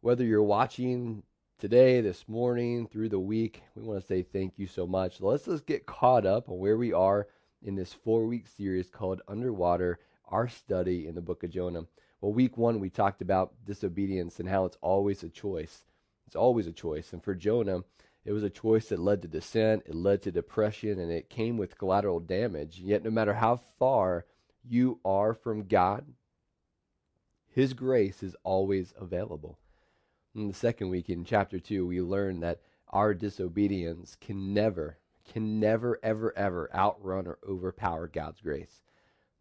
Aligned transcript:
Whether 0.00 0.24
you're 0.24 0.44
watching 0.44 1.24
today, 1.58 2.00
this 2.00 2.28
morning, 2.28 2.86
through 2.86 3.08
the 3.08 3.18
week, 3.18 3.62
we 3.74 3.82
want 3.82 4.00
to 4.00 4.06
say 4.06 4.22
thank 4.22 4.56
you 4.56 4.68
so 4.68 4.86
much. 4.86 5.20
Let's 5.20 5.46
just 5.46 5.66
get 5.66 5.86
caught 5.86 6.24
up 6.24 6.48
on 6.48 6.58
where 6.58 6.76
we 6.76 6.92
are 6.92 7.26
in 7.64 7.74
this 7.74 7.94
four 7.94 8.24
week 8.24 8.46
series 8.46 8.90
called 8.90 9.22
Underwater, 9.26 9.98
our 10.28 10.46
study 10.46 11.08
in 11.08 11.16
the 11.16 11.20
book 11.20 11.42
of 11.42 11.50
Jonah. 11.50 11.86
Well, 12.20 12.32
week 12.32 12.56
one, 12.56 12.78
we 12.78 12.90
talked 12.90 13.22
about 13.22 13.54
disobedience 13.64 14.38
and 14.38 14.48
how 14.48 14.66
it's 14.66 14.78
always 14.80 15.24
a 15.24 15.28
choice. 15.28 15.84
It's 16.28 16.36
always 16.36 16.68
a 16.68 16.72
choice. 16.72 17.12
And 17.12 17.20
for 17.20 17.34
Jonah, 17.34 17.80
it 18.24 18.30
was 18.30 18.44
a 18.44 18.50
choice 18.50 18.90
that 18.90 19.00
led 19.00 19.20
to 19.22 19.28
descent, 19.28 19.82
it 19.86 19.96
led 19.96 20.22
to 20.22 20.30
depression, 20.30 21.00
and 21.00 21.10
it 21.10 21.28
came 21.28 21.56
with 21.56 21.76
collateral 21.76 22.20
damage. 22.20 22.78
Yet, 22.78 23.02
no 23.02 23.10
matter 23.10 23.34
how 23.34 23.62
far 23.80 24.26
you 24.62 25.00
are 25.04 25.34
from 25.34 25.66
God, 25.66 26.06
His 27.48 27.72
grace 27.72 28.22
is 28.22 28.36
always 28.44 28.94
available. 28.96 29.58
In 30.34 30.48
the 30.48 30.54
second 30.54 30.90
week, 30.90 31.08
in 31.08 31.24
chapter 31.24 31.58
2, 31.58 31.86
we 31.86 32.00
learn 32.00 32.40
that 32.40 32.60
our 32.88 33.14
disobedience 33.14 34.16
can 34.20 34.54
never, 34.54 34.98
can 35.32 35.58
never, 35.58 35.98
ever, 36.02 36.36
ever 36.36 36.70
outrun 36.74 37.26
or 37.26 37.38
overpower 37.48 38.08
God's 38.08 38.40
grace. 38.40 38.82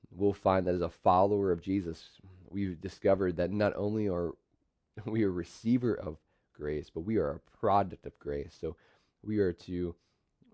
We'll 0.10 0.34
find 0.34 0.66
that 0.66 0.76
as 0.76 0.82
a 0.82 0.90
follower 0.90 1.52
of 1.52 1.62
Jesus, 1.62 2.10
we've 2.50 2.80
discovered 2.80 3.38
that 3.38 3.52
not 3.52 3.74
only 3.76 4.08
are 4.08 4.32
we 5.06 5.24
a 5.24 5.30
receiver 5.30 5.94
of 5.94 6.18
grace, 6.54 6.90
but 6.90 7.02
we 7.02 7.18
are 7.18 7.32
a 7.32 7.58
product 7.58 8.06
of 8.06 8.18
grace. 8.18 8.58
So 8.60 8.76
we 9.24 9.40
are 9.40 9.54
to 9.54 9.96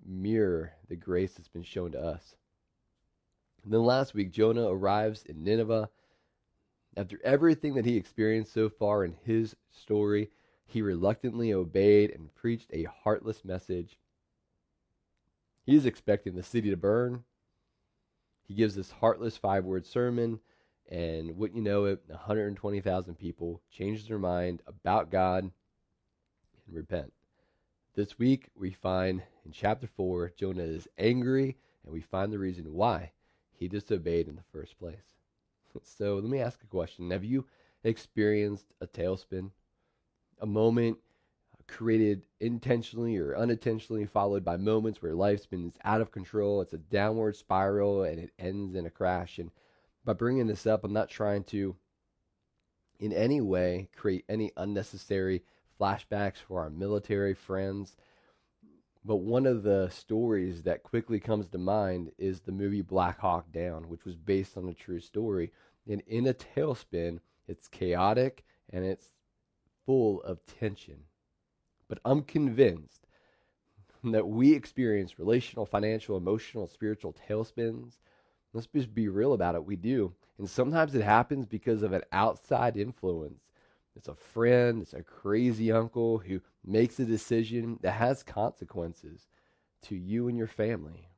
mirror 0.05 0.73
the 0.89 0.95
grace 0.95 1.33
that's 1.33 1.47
been 1.47 1.63
shown 1.63 1.91
to 1.93 2.01
us. 2.01 2.35
And 3.63 3.73
then 3.73 3.83
last 3.83 4.13
week, 4.13 4.31
Jonah 4.31 4.67
arrives 4.67 5.23
in 5.23 5.43
Nineveh. 5.43 5.89
After 6.95 7.19
everything 7.23 7.73
that 7.73 7.85
he 7.85 7.97
experienced 7.97 8.53
so 8.53 8.69
far 8.69 9.03
in 9.03 9.15
his 9.23 9.55
story, 9.71 10.29
he 10.65 10.81
reluctantly 10.81 11.51
obeyed 11.51 12.11
and 12.11 12.33
preached 12.35 12.69
a 12.71 12.83
heartless 12.83 13.43
message. 13.43 13.97
He 15.65 15.75
is 15.75 15.85
expecting 15.85 16.35
the 16.35 16.43
city 16.43 16.69
to 16.69 16.77
burn. 16.77 17.23
He 18.47 18.53
gives 18.53 18.75
this 18.75 18.91
heartless 18.91 19.37
five 19.37 19.65
word 19.65 19.85
sermon, 19.85 20.39
and 20.89 21.37
wouldn't 21.37 21.57
you 21.57 21.63
know 21.63 21.85
it, 21.85 22.03
120,000 22.07 23.15
people 23.15 23.61
change 23.71 24.07
their 24.07 24.19
mind 24.19 24.61
about 24.67 25.09
God 25.09 25.45
and 25.45 26.75
repent. 26.75 27.13
This 27.95 28.19
week, 28.19 28.49
we 28.55 28.71
find 28.71 29.23
in 29.45 29.51
chapter 29.51 29.87
4, 29.87 30.33
Jonah 30.35 30.63
is 30.63 30.87
angry, 30.97 31.57
and 31.83 31.93
we 31.93 32.01
find 32.01 32.31
the 32.31 32.39
reason 32.39 32.73
why 32.73 33.11
he 33.51 33.67
disobeyed 33.67 34.27
in 34.27 34.35
the 34.35 34.43
first 34.51 34.77
place. 34.77 35.22
So 35.83 36.15
let 36.15 36.25
me 36.25 36.39
ask 36.39 36.61
a 36.63 36.67
question 36.67 37.11
Have 37.11 37.23
you 37.23 37.45
experienced 37.83 38.65
a 38.81 38.87
tailspin? 38.87 39.51
A 40.41 40.45
moment 40.45 40.97
created 41.67 42.23
intentionally 42.39 43.17
or 43.17 43.35
unintentionally, 43.35 44.05
followed 44.05 44.43
by 44.43 44.57
moments 44.57 45.01
where 45.01 45.15
life 45.15 45.41
spins 45.41 45.75
out 45.83 46.01
of 46.01 46.11
control. 46.11 46.61
It's 46.61 46.73
a 46.73 46.77
downward 46.77 47.35
spiral 47.35 48.03
and 48.03 48.19
it 48.19 48.31
ends 48.37 48.75
in 48.75 48.85
a 48.85 48.89
crash. 48.89 49.39
And 49.39 49.51
by 50.05 50.13
bringing 50.13 50.47
this 50.47 50.67
up, 50.67 50.83
I'm 50.83 50.93
not 50.93 51.09
trying 51.09 51.43
to 51.45 51.75
in 52.99 53.13
any 53.13 53.41
way 53.41 53.89
create 53.95 54.25
any 54.29 54.51
unnecessary 54.57 55.43
flashbacks 55.79 56.37
for 56.37 56.61
our 56.61 56.69
military 56.69 57.33
friends. 57.33 57.95
But 59.05 59.17
one 59.17 59.45
of 59.45 59.63
the 59.63 59.89
stories 59.89 60.63
that 60.63 60.83
quickly 60.83 61.19
comes 61.19 61.49
to 61.49 61.57
mind 61.57 62.11
is 62.17 62.41
the 62.41 62.51
movie 62.51 62.81
Black 62.81 63.19
Hawk 63.19 63.51
Down, 63.51 63.89
which 63.89 64.05
was 64.05 64.15
based 64.15 64.57
on 64.57 64.69
a 64.69 64.73
true 64.73 65.01
story. 65.01 65.51
And 65.87 66.01
in 66.07 66.27
a 66.27 66.33
tailspin, 66.33 67.19
it's 67.47 67.67
chaotic 67.67 68.45
and 68.69 68.85
it's 68.85 69.11
full 69.85 70.21
of 70.21 70.45
tension. 70.45 71.03
But 71.89 71.99
I'm 72.05 72.23
convinced 72.23 73.07
that 74.05 74.27
we 74.27 74.53
experience 74.53 75.19
relational, 75.19 75.65
financial, 75.65 76.15
emotional, 76.15 76.67
spiritual 76.67 77.13
tailspins. 77.29 77.97
Let's 78.53 78.67
just 78.67 78.95
be 78.95 79.09
real 79.09 79.33
about 79.33 79.55
it. 79.55 79.65
We 79.65 79.75
do. 79.75 80.13
And 80.37 80.49
sometimes 80.49 80.95
it 80.95 81.03
happens 81.03 81.45
because 81.45 81.83
of 81.83 81.91
an 81.91 82.03
outside 82.11 82.77
influence 82.77 83.43
it's 83.95 84.07
a 84.07 84.15
friend, 84.15 84.81
it's 84.81 84.93
a 84.93 85.03
crazy 85.03 85.71
uncle 85.71 86.17
who 86.17 86.41
makes 86.65 86.99
a 86.99 87.05
decision 87.05 87.79
that 87.81 87.93
has 87.93 88.23
consequences 88.23 89.27
to 89.83 89.95
you 89.95 90.27
and 90.27 90.37
your 90.37 90.47
family. 90.47 91.09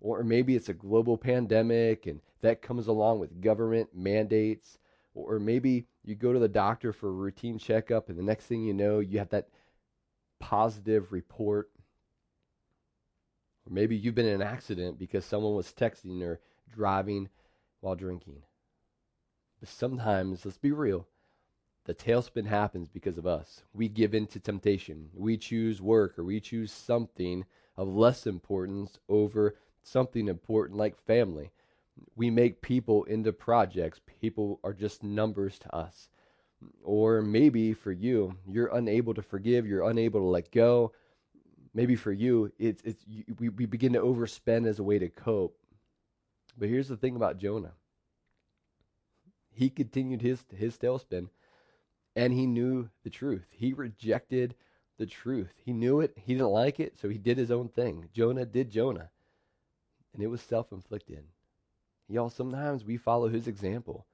Or 0.00 0.22
maybe 0.22 0.54
it's 0.54 0.68
a 0.68 0.74
global 0.74 1.16
pandemic 1.16 2.06
and 2.06 2.20
that 2.42 2.62
comes 2.62 2.86
along 2.86 3.20
with 3.20 3.40
government 3.40 3.90
mandates. 3.94 4.78
Or 5.14 5.38
maybe 5.38 5.86
you 6.04 6.14
go 6.14 6.32
to 6.32 6.38
the 6.38 6.48
doctor 6.48 6.92
for 6.92 7.08
a 7.08 7.12
routine 7.12 7.58
checkup 7.58 8.08
and 8.08 8.18
the 8.18 8.22
next 8.22 8.46
thing 8.46 8.62
you 8.62 8.74
know, 8.74 9.00
you 9.00 9.18
have 9.18 9.30
that 9.30 9.48
positive 10.38 11.12
report. 11.12 11.70
Or 13.66 13.72
maybe 13.72 13.96
you've 13.96 14.14
been 14.14 14.26
in 14.26 14.40
an 14.40 14.46
accident 14.46 14.98
because 14.98 15.24
someone 15.24 15.54
was 15.54 15.72
texting 15.72 16.22
or 16.22 16.40
driving 16.72 17.28
while 17.80 17.96
drinking. 17.96 18.42
But 19.60 19.68
sometimes, 19.68 20.44
let's 20.44 20.58
be 20.58 20.72
real, 20.72 21.06
the 21.86 21.94
tailspin 21.94 22.46
happens 22.46 22.88
because 22.88 23.16
of 23.16 23.26
us. 23.26 23.62
We 23.72 23.88
give 23.88 24.12
in 24.12 24.26
to 24.28 24.40
temptation. 24.40 25.08
We 25.14 25.36
choose 25.36 25.80
work 25.80 26.18
or 26.18 26.24
we 26.24 26.40
choose 26.40 26.72
something 26.72 27.44
of 27.76 27.88
less 27.88 28.26
importance 28.26 28.98
over 29.08 29.54
something 29.82 30.26
important 30.26 30.78
like 30.78 31.00
family. 31.06 31.52
We 32.16 32.28
make 32.28 32.60
people 32.60 33.04
into 33.04 33.32
projects. 33.32 34.00
People 34.20 34.58
are 34.64 34.72
just 34.72 35.04
numbers 35.04 35.60
to 35.60 35.74
us. 35.74 36.08
Or 36.82 37.22
maybe 37.22 37.72
for 37.72 37.92
you, 37.92 38.36
you're 38.50 38.74
unable 38.74 39.14
to 39.14 39.22
forgive, 39.22 39.66
you're 39.66 39.88
unable 39.88 40.20
to 40.20 40.26
let 40.26 40.50
go. 40.50 40.92
Maybe 41.72 41.94
for 41.94 42.10
you, 42.10 42.50
it's, 42.58 42.82
it's 42.82 43.04
we, 43.38 43.50
we 43.50 43.66
begin 43.66 43.92
to 43.92 44.00
overspend 44.00 44.66
as 44.66 44.80
a 44.80 44.82
way 44.82 44.98
to 44.98 45.08
cope. 45.08 45.56
But 46.58 46.68
here's 46.68 46.88
the 46.88 46.96
thing 46.96 47.14
about 47.14 47.38
Jonah. 47.38 47.74
He 49.52 49.70
continued 49.70 50.22
his 50.22 50.44
his 50.54 50.76
tailspin 50.76 51.28
and 52.16 52.32
he 52.32 52.46
knew 52.46 52.88
the 53.04 53.10
truth. 53.10 53.46
He 53.50 53.74
rejected 53.74 54.54
the 54.98 55.06
truth. 55.06 55.52
He 55.64 55.72
knew 55.72 56.00
it. 56.00 56.14
He 56.16 56.32
didn't 56.32 56.48
like 56.48 56.80
it, 56.80 56.98
so 56.98 57.08
he 57.08 57.18
did 57.18 57.36
his 57.36 57.50
own 57.50 57.68
thing. 57.68 58.08
Jonah 58.14 58.46
did 58.46 58.70
Jonah, 58.70 59.10
and 60.14 60.22
it 60.22 60.28
was 60.28 60.40
self 60.40 60.72
inflicted. 60.72 61.24
Y'all, 62.08 62.30
sometimes 62.30 62.84
we 62.84 62.96
follow 62.96 63.28
his 63.28 63.46
example. 63.46 64.06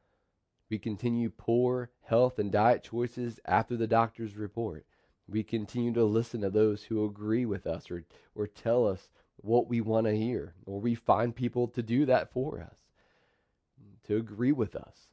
We 0.68 0.78
continue 0.78 1.30
poor 1.30 1.90
health 2.02 2.38
and 2.38 2.50
diet 2.50 2.82
choices 2.82 3.38
after 3.44 3.76
the 3.76 3.86
doctor's 3.86 4.36
report. 4.36 4.84
We 5.28 5.44
continue 5.44 5.92
to 5.92 6.04
listen 6.04 6.40
to 6.40 6.50
those 6.50 6.82
who 6.82 7.04
agree 7.04 7.46
with 7.46 7.66
us 7.66 7.90
or, 7.90 8.04
or 8.34 8.46
tell 8.46 8.88
us 8.88 9.10
what 9.36 9.68
we 9.68 9.80
want 9.80 10.06
to 10.06 10.16
hear. 10.16 10.54
Or 10.66 10.80
we 10.80 10.94
find 10.94 11.36
people 11.36 11.68
to 11.68 11.82
do 11.82 12.06
that 12.06 12.32
for 12.32 12.60
us, 12.60 12.78
to 14.06 14.16
agree 14.16 14.52
with 14.52 14.74
us. 14.74 15.11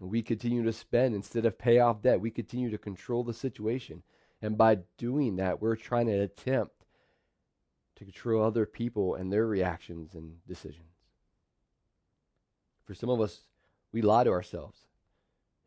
We 0.00 0.22
continue 0.22 0.64
to 0.64 0.72
spend 0.72 1.14
instead 1.14 1.44
of 1.44 1.58
pay 1.58 1.78
off 1.78 2.02
debt. 2.02 2.20
We 2.20 2.30
continue 2.30 2.70
to 2.70 2.78
control 2.78 3.22
the 3.22 3.34
situation. 3.34 4.02
And 4.40 4.56
by 4.56 4.78
doing 4.96 5.36
that, 5.36 5.60
we're 5.60 5.76
trying 5.76 6.06
to 6.06 6.20
attempt 6.20 6.86
to 7.96 8.04
control 8.04 8.42
other 8.42 8.64
people 8.64 9.14
and 9.14 9.30
their 9.30 9.46
reactions 9.46 10.14
and 10.14 10.38
decisions. 10.48 10.86
For 12.86 12.94
some 12.94 13.10
of 13.10 13.20
us, 13.20 13.42
we 13.92 14.00
lie 14.00 14.24
to 14.24 14.30
ourselves. 14.30 14.78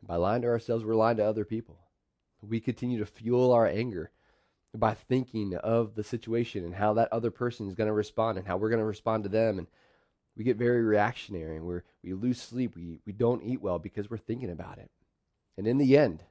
And 0.01 0.07
by 0.07 0.15
lying 0.15 0.41
to 0.41 0.47
ourselves, 0.47 0.83
we're 0.83 0.95
lying 0.95 1.17
to 1.17 1.25
other 1.25 1.45
people. 1.45 1.77
We 2.41 2.59
continue 2.59 2.97
to 2.99 3.05
fuel 3.05 3.53
our 3.53 3.67
anger 3.67 4.11
by 4.75 4.95
thinking 4.95 5.55
of 5.55 5.93
the 5.93 6.03
situation 6.03 6.65
and 6.65 6.73
how 6.73 6.93
that 6.93 7.13
other 7.13 7.29
person 7.29 7.67
is 7.67 7.75
going 7.75 7.87
to 7.87 7.93
respond 7.93 8.39
and 8.39 8.47
how 8.47 8.57
we're 8.57 8.69
going 8.69 8.79
to 8.79 8.85
respond 8.85 9.23
to 9.23 9.29
them 9.29 9.59
and 9.59 9.67
we 10.35 10.43
get 10.43 10.57
very 10.57 10.81
reactionary 10.81 11.57
and 11.57 11.65
we 11.65 11.79
we 12.03 12.13
lose 12.13 12.41
sleep. 12.41 12.75
We, 12.75 12.99
we 13.05 13.13
don't 13.13 13.43
eat 13.43 13.61
well 13.61 13.79
because 13.79 14.09
we're 14.09 14.17
thinking 14.17 14.49
about 14.49 14.77
it. 14.77 14.89
And 15.57 15.67
in 15.67 15.77
the 15.77 15.97
end, 15.97 16.23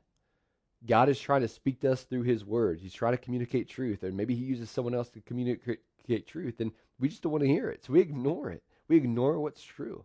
God 0.85 1.09
is 1.09 1.21
trying 1.21 1.43
to 1.43 1.49
speak 1.49 1.81
to 1.81 1.93
us 1.93 2.03
through 2.03 2.23
His 2.23 2.45
words. 2.45 2.83
He's 2.83 2.95
trying 2.95 3.13
to 3.13 3.23
communicate 3.23 3.69
truth, 3.69 4.03
and 4.03 4.17
maybe 4.17 4.35
He 4.35 4.45
uses 4.45 4.71
someone 4.71 4.95
else 4.95 5.09
to 5.11 5.21
communicate 5.21 6.27
truth, 6.27 6.61
and 6.61 6.73
we 6.99 7.09
just 7.09 7.23
don't 7.23 7.33
want 7.33 7.45
to 7.45 7.49
hear 7.49 7.71
it. 7.71 7.85
So 7.85 7.93
we 7.93 8.01
ignore 8.01 8.51
it. 8.51 8.63
We 8.89 8.97
ignore 8.97 9.39
what's 9.39 9.63
true, 9.63 10.05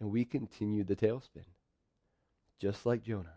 and 0.00 0.10
we 0.10 0.24
continue 0.24 0.84
the 0.84 0.96
tailspin, 0.96 1.44
just 2.58 2.86
like 2.86 3.02
Jonah. 3.02 3.34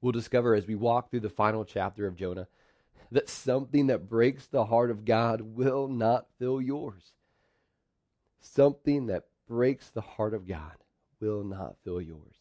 We'll 0.00 0.12
discover 0.12 0.54
as 0.54 0.66
we 0.66 0.76
walk 0.76 1.10
through 1.10 1.20
the 1.20 1.28
final 1.28 1.64
chapter 1.64 2.06
of 2.06 2.14
Jonah 2.14 2.46
that 3.10 3.28
something 3.28 3.88
that 3.88 4.08
breaks 4.08 4.46
the 4.46 4.66
heart 4.66 4.90
of 4.92 5.04
God 5.04 5.40
will 5.40 5.88
not 5.88 6.26
fill 6.38 6.60
yours. 6.60 7.12
Something 8.40 9.06
that 9.06 9.26
breaks 9.46 9.90
the 9.90 10.00
heart 10.00 10.34
of 10.34 10.46
God 10.46 10.74
will 11.20 11.44
not 11.44 11.76
fill 11.84 12.00
yours. 12.00 12.36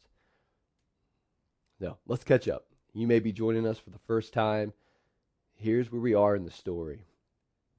Now, 1.79 1.97
let's 2.07 2.23
catch 2.23 2.47
up. 2.47 2.65
You 2.93 3.07
may 3.07 3.19
be 3.19 3.31
joining 3.31 3.67
us 3.67 3.77
for 3.77 3.89
the 3.89 3.99
first 3.99 4.33
time. 4.33 4.73
Here's 5.55 5.91
where 5.91 6.01
we 6.01 6.13
are 6.13 6.35
in 6.35 6.45
the 6.45 6.51
story. 6.51 7.05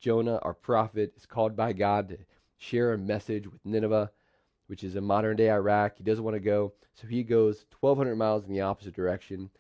Jonah, 0.00 0.38
our 0.43 0.55
prophet, 0.55 1.12
is 1.17 1.26
called 1.26 1.56
by 1.56 1.73
God 1.73 2.09
to 2.09 2.19
share 2.56 2.93
a 2.93 2.99
message 2.99 3.47
with 3.47 3.65
Nineveh, 3.65 4.11
which 4.67 4.85
is 4.85 4.94
in 4.94 5.05
modern 5.05 5.37
day 5.37 5.50
Iraq. 5.50 5.97
He 5.97 6.05
doesn't 6.05 6.25
want 6.25 6.35
to 6.35 6.41
go, 6.41 6.73
so 6.94 7.06
he 7.06 7.25
goes 7.25 7.65
1,200 7.81 8.17
miles 8.17 8.44
in 8.44 8.53
the 8.53 8.61
opposite 8.61 8.94
direction, 8.94 9.50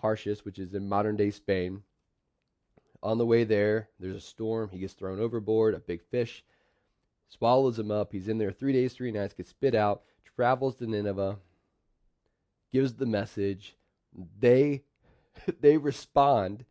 Tarshish, 0.00 0.44
which 0.44 0.58
is 0.58 0.74
in 0.74 0.88
modern 0.88 1.16
day 1.16 1.30
Spain. 1.30 1.82
On 3.02 3.18
the 3.18 3.26
way 3.26 3.42
there, 3.42 3.88
there's 3.98 4.16
a 4.16 4.20
storm. 4.20 4.70
He 4.70 4.78
gets 4.78 4.92
thrown 4.92 5.18
overboard. 5.18 5.74
A 5.74 5.80
big 5.80 6.02
fish 6.02 6.44
swallows 7.32 7.78
him 7.78 7.90
up. 7.90 8.12
He's 8.12 8.28
in 8.28 8.38
there 8.38 8.52
three 8.52 8.72
days, 8.72 8.92
three 8.92 9.12
nights, 9.12 9.34
gets 9.34 9.50
spit 9.50 9.74
out, 9.74 10.02
travels 10.36 10.76
to 10.76 10.86
Nineveh, 10.86 11.38
gives 12.72 12.94
the 12.94 13.06
message. 13.06 13.76
They 14.38 14.82
they 15.60 15.76
respond, 15.76 16.64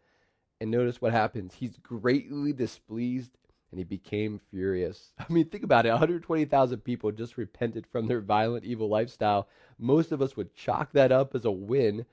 and 0.59 0.71
notice 0.71 1.01
what 1.01 1.11
happens. 1.11 1.55
He's 1.55 1.77
greatly 1.77 2.53
displeased 2.53 3.31
and 3.71 3.79
he 3.79 3.83
became 3.83 4.39
furious. 4.51 5.13
I 5.19 5.31
mean, 5.31 5.49
think 5.49 5.63
about 5.63 5.85
it 5.85 5.89
120,000 5.89 6.79
people 6.81 7.11
just 7.11 7.37
repented 7.37 7.87
from 7.87 8.07
their 8.07 8.21
violent, 8.21 8.65
evil 8.65 8.89
lifestyle. 8.89 9.47
Most 9.79 10.11
of 10.11 10.21
us 10.21 10.35
would 10.35 10.53
chalk 10.53 10.91
that 10.91 11.11
up 11.11 11.33
as 11.33 11.45
a 11.45 11.51
win, 11.51 12.05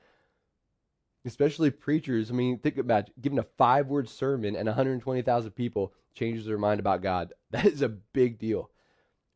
especially 1.28 1.70
preachers. 1.70 2.30
I 2.30 2.34
mean, 2.34 2.58
think 2.58 2.78
about 2.78 3.10
giving 3.20 3.38
a 3.38 3.46
five 3.56 3.86
word 3.86 4.08
sermon 4.08 4.56
and 4.56 4.66
120,000 4.66 5.50
people 5.52 5.92
changes 6.14 6.46
their 6.46 6.58
mind 6.58 6.80
about 6.80 7.02
God. 7.02 7.32
That 7.50 7.66
is 7.66 7.80
a 7.80 7.88
big 7.88 8.38
deal. 8.38 8.70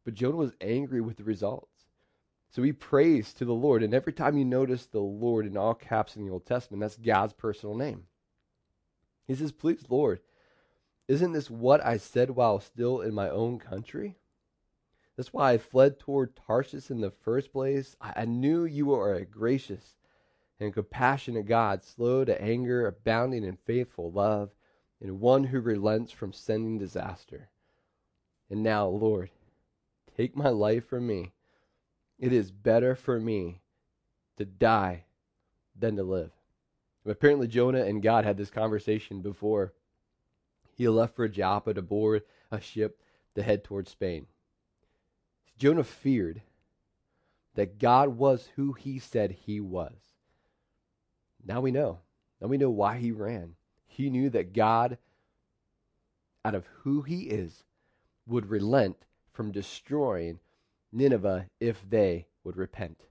But 0.04 0.14
Jonah 0.14 0.36
was 0.36 0.52
angry 0.60 1.00
with 1.00 1.16
the 1.16 1.24
results. 1.24 1.68
So 2.50 2.62
he 2.62 2.72
prays 2.72 3.32
to 3.34 3.46
the 3.46 3.54
Lord. 3.54 3.82
And 3.82 3.94
every 3.94 4.12
time 4.12 4.36
you 4.36 4.44
notice 4.44 4.84
the 4.84 5.00
Lord 5.00 5.46
in 5.46 5.56
all 5.56 5.74
caps 5.74 6.16
in 6.16 6.26
the 6.26 6.30
Old 6.30 6.44
Testament, 6.44 6.82
that's 6.82 6.98
God's 6.98 7.32
personal 7.32 7.74
name. 7.74 8.04
He 9.26 9.34
says, 9.34 9.52
Please, 9.52 9.84
Lord, 9.88 10.20
isn't 11.08 11.32
this 11.32 11.48
what 11.48 11.84
I 11.84 11.96
said 11.96 12.30
while 12.30 12.60
still 12.60 13.00
in 13.00 13.14
my 13.14 13.30
own 13.30 13.58
country? 13.58 14.18
That's 15.16 15.32
why 15.32 15.52
I 15.52 15.58
fled 15.58 15.98
toward 15.98 16.36
Tarshish 16.36 16.90
in 16.90 17.00
the 17.00 17.10
first 17.10 17.52
place. 17.52 17.96
I 18.00 18.24
knew 18.24 18.64
you 18.64 18.92
are 18.92 19.14
a 19.14 19.24
gracious 19.24 19.96
and 20.62 20.72
compassionate 20.72 21.46
God, 21.46 21.82
slow 21.82 22.24
to 22.24 22.40
anger, 22.40 22.86
abounding 22.86 23.44
in 23.44 23.56
faithful 23.56 24.12
love, 24.12 24.50
and 25.00 25.20
one 25.20 25.44
who 25.44 25.60
relents 25.60 26.12
from 26.12 26.32
sending 26.32 26.78
disaster. 26.78 27.48
And 28.48 28.62
now, 28.62 28.86
Lord, 28.86 29.30
take 30.16 30.36
my 30.36 30.50
life 30.50 30.86
from 30.86 31.06
me. 31.06 31.32
It 32.18 32.32
is 32.32 32.52
better 32.52 32.94
for 32.94 33.18
me 33.18 33.60
to 34.36 34.44
die 34.44 35.04
than 35.76 35.96
to 35.96 36.04
live. 36.04 36.30
Apparently, 37.04 37.48
Jonah 37.48 37.82
and 37.82 38.02
God 38.02 38.24
had 38.24 38.36
this 38.36 38.50
conversation 38.50 39.20
before 39.22 39.72
he 40.76 40.88
left 40.88 41.16
for 41.16 41.26
Joppa 41.26 41.74
to 41.74 41.82
board 41.82 42.22
a 42.50 42.60
ship 42.60 43.00
to 43.34 43.42
head 43.42 43.64
towards 43.64 43.90
Spain. 43.90 44.26
Jonah 45.58 45.84
feared 45.84 46.42
that 47.54 47.78
God 47.78 48.10
was 48.10 48.50
who 48.54 48.72
he 48.72 48.98
said 48.98 49.32
he 49.32 49.60
was. 49.60 50.11
Now 51.44 51.60
we 51.60 51.70
know. 51.70 52.00
Now 52.40 52.48
we 52.48 52.58
know 52.58 52.70
why 52.70 52.98
he 52.98 53.12
ran. 53.12 53.54
He 53.86 54.10
knew 54.10 54.30
that 54.30 54.52
God, 54.52 54.98
out 56.44 56.54
of 56.54 56.66
who 56.82 57.02
he 57.02 57.22
is, 57.22 57.64
would 58.26 58.50
relent 58.50 59.04
from 59.32 59.52
destroying 59.52 60.38
Nineveh 60.92 61.46
if 61.60 61.88
they 61.88 62.26
would 62.44 62.56
repent 62.56 63.06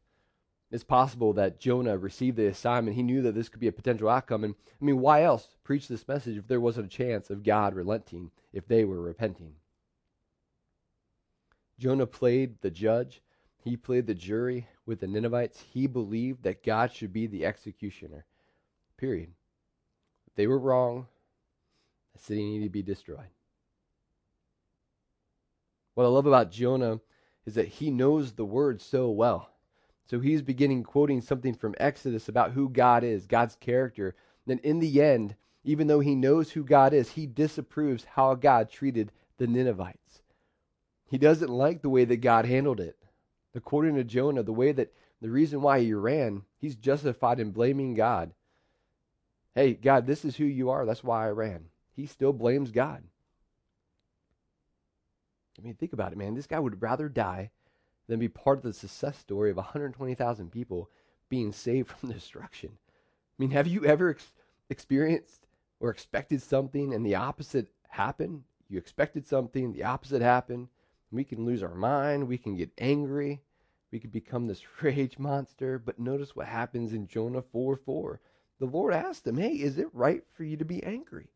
it's 0.72 0.83
possible 0.86 1.33
that 1.33 1.60
Jonah 1.60 1.98
received 1.98 2.38
the 2.38 2.48
assignment. 2.48 2.95
He 2.95 3.04
knew 3.04 3.22
that 3.24 3.36
this 3.36 3.50
could 3.50 3.60
be 3.60 3.68
a 3.68 3.74
potential 3.74 4.07
outcome. 4.07 4.45
And 4.45 4.56
I 4.81 4.86
mean, 4.86 5.00
why 5.00 5.24
else 5.24 5.50
preach 5.63 5.88
this 5.88 6.07
message 6.07 6.38
if 6.38 6.48
there 6.48 6.62
wasn't 6.62 6.86
a 6.86 6.98
chance 6.98 7.30
of 7.30 7.44
God 7.44 7.75
relenting 7.75 8.31
if 8.54 8.68
they 8.68 8.86
were 8.86 9.01
repenting? 9.01 9.56
Jonah 11.77 12.07
played 12.07 12.62
the 12.62 12.72
judge, 12.72 13.22
he 13.63 13.78
played 13.78 14.08
the 14.08 14.16
jury 14.16 14.68
with 14.86 15.00
the 15.00 15.08
Ninevites. 15.08 15.63
He 15.72 15.88
believed 15.88 16.44
that 16.44 16.63
God 16.63 16.92
should 16.92 17.13
be 17.13 17.28
the 17.28 17.46
executioner. 17.46 18.25
Period. 18.98 19.31
They 20.36 20.48
were 20.48 20.60
wrong, 20.60 21.08
the 22.13 22.19
city 22.19 22.44
needed 22.44 22.66
to 22.66 22.69
be 22.69 22.81
destroyed. 22.81 23.30
What 25.94 26.06
I 26.06 26.08
love 26.08 26.25
about 26.25 26.52
Jonah 26.52 27.00
is 27.46 27.56
that 27.56 27.68
he 27.68 27.92
knows 27.92 28.34
the 28.34 28.46
word 28.46 28.81
so 28.81 29.10
well. 29.10 29.50
So 30.06 30.19
he's 30.19 30.42
beginning 30.42 30.84
quoting 30.84 31.22
something 31.22 31.54
from 31.54 31.75
Exodus 31.78 32.28
about 32.28 32.52
who 32.52 32.69
God 32.69 33.04
is, 33.04 33.28
God's 33.28 33.56
character. 33.56 34.16
Then 34.46 34.60
in 34.60 34.80
the 34.80 35.02
end, 35.02 35.36
even 35.63 35.88
though 35.88 36.00
he 36.00 36.16
knows 36.16 36.52
who 36.52 36.63
God 36.63 36.94
is, 36.94 37.12
he 37.12 37.28
disapproves 37.28 38.06
how 38.16 38.36
God 38.36 38.69
treated 38.69 39.12
the 39.38 39.48
Ninevites. 39.48 40.22
He 41.06 41.18
doesn't 41.18 41.50
like 41.50 41.81
the 41.81 41.90
way 41.90 42.06
that 42.06 42.18
God 42.18 42.46
handled 42.46 42.80
it. 42.80 42.98
According 43.53 43.95
to 43.95 44.03
Jonah, 44.03 44.44
the 44.44 44.53
way 44.53 44.71
that 44.71 44.94
the 45.21 45.30
reason 45.30 45.62
why 45.62 45.81
he 45.81 45.94
ran, 45.94 46.44
he's 46.57 46.75
justified 46.75 47.39
in 47.39 47.51
blaming 47.51 47.94
God. 47.94 48.31
Hey, 49.53 49.74
God, 49.74 50.07
this 50.07 50.24
is 50.24 50.38
who 50.38 50.45
you 50.45 50.69
are. 50.69 50.86
That's 50.86 51.03
why 51.03 51.27
I 51.27 51.31
ran. 51.31 51.65
He 51.94 52.06
still 52.06 52.33
blames 52.33 52.71
God. 52.71 53.03
I 55.59 55.62
mean, 55.62 55.75
think 55.75 55.94
about 55.94 56.12
it, 56.12 56.18
man. 56.18 56.33
This 56.33 56.48
guy 56.48 56.59
would 56.59 56.81
rather 56.81 57.09
die 57.09 57.51
than 58.07 58.19
be 58.19 58.30
part 58.30 58.57
of 58.57 58.63
the 58.63 58.74
success 58.74 59.18
story 59.18 59.51
of 59.51 59.57
120,000 59.57 60.51
people 60.51 60.89
being 61.30 61.51
saved 61.51 61.89
from 61.89 62.12
destruction. 62.12 62.71
I 62.77 63.36
mean, 63.38 63.51
have 63.51 63.68
you 63.68 63.86
ever 63.86 64.12
ex- 64.12 64.33
experienced 64.69 65.45
or 65.80 65.89
expected 65.89 66.42
something 66.42 66.94
and 66.94 67.06
the 67.06 67.15
opposite 67.15 67.68
happened? 67.89 68.44
You 68.69 68.77
expected 68.77 69.27
something, 69.27 69.74
the 69.74 69.83
opposite 69.83 70.21
happened. 70.21 70.69
We 71.12 71.24
can 71.24 71.46
lose 71.46 71.62
our 71.62 71.75
mind, 71.75 72.28
we 72.28 72.38
can 72.38 72.56
get 72.56 72.72
angry, 72.78 73.42
we 73.92 74.00
could 74.00 74.12
become 74.12 74.48
this 74.48 74.63
rage 74.81 75.19
monster. 75.19 75.78
But 75.78 76.00
notice 76.00 76.36
what 76.36 76.48
happens 76.48 76.94
in 76.94 77.08
Jonah 77.08 77.42
4 77.42 77.75
4. 77.75 78.19
The 78.60 78.66
Lord 78.66 78.94
asked 78.94 79.28
him, 79.28 79.38
Hey, 79.38 79.54
is 79.54 79.78
it 79.78 79.94
right 79.94 80.24
for 80.34 80.44
you 80.44 80.56
to 80.58 80.66
be 80.66 80.84
angry? 80.84 81.28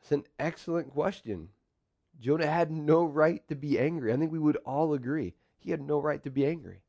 It's 0.00 0.10
an 0.10 0.24
excellent 0.38 0.90
question. 0.90 1.50
Jonah 2.20 2.46
had 2.46 2.70
no 2.70 3.04
right 3.04 3.46
to 3.48 3.54
be 3.54 3.78
angry. 3.78 4.12
I 4.12 4.16
think 4.16 4.32
we 4.32 4.38
would 4.38 4.56
all 4.58 4.94
agree. 4.94 5.34
He 5.58 5.70
had 5.70 5.80
no 5.80 6.00
right 6.00 6.22
to 6.24 6.30
be 6.30 6.44
angry. 6.44 6.82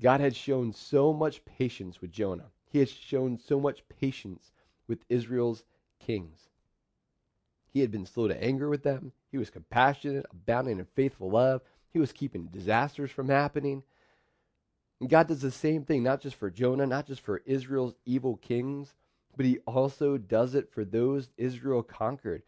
God 0.00 0.20
had 0.20 0.34
shown 0.34 0.72
so 0.72 1.12
much 1.12 1.44
patience 1.44 2.00
with 2.00 2.12
Jonah. 2.12 2.50
He 2.70 2.78
had 2.78 2.88
shown 2.88 3.38
so 3.38 3.60
much 3.60 3.86
patience 3.88 4.52
with 4.86 5.04
Israel's 5.08 5.64
kings. 5.98 6.48
He 7.72 7.80
had 7.80 7.90
been 7.90 8.06
slow 8.06 8.28
to 8.28 8.42
anger 8.42 8.68
with 8.68 8.82
them. 8.82 9.12
He 9.30 9.38
was 9.38 9.50
compassionate, 9.50 10.26
abounding 10.30 10.78
in 10.78 10.86
faithful 10.94 11.30
love. 11.30 11.62
He 11.92 11.98
was 11.98 12.12
keeping 12.12 12.46
disasters 12.46 13.10
from 13.10 13.28
happening. 13.28 13.82
And 15.00 15.08
God 15.08 15.28
does 15.28 15.40
the 15.40 15.50
same 15.50 15.84
thing, 15.84 16.02
not 16.02 16.20
just 16.20 16.36
for 16.36 16.50
Jonah, 16.50 16.86
not 16.86 17.06
just 17.06 17.20
for 17.20 17.42
Israel's 17.46 17.94
evil 18.04 18.36
kings, 18.36 18.94
but 19.36 19.46
he 19.46 19.58
also 19.66 20.18
does 20.18 20.54
it 20.54 20.70
for 20.72 20.84
those 20.84 21.30
Israel 21.36 21.82
conquered. 21.82 22.42